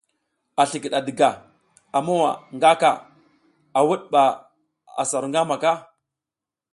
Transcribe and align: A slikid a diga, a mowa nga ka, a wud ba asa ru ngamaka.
A 0.61 0.63
slikid 0.69 0.93
a 0.97 0.99
diga, 1.07 1.29
a 1.97 1.99
mowa 2.05 2.31
nga 2.55 2.71
ka, 2.81 2.91
a 3.77 3.79
wud 3.87 4.01
ba 4.13 4.23
asa 5.01 5.21
ru 5.21 5.27
ngamaka. 5.31 5.73